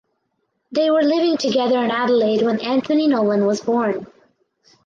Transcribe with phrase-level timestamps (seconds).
[0.71, 4.07] They were living together in Adelaide when Anthony Nolan was born.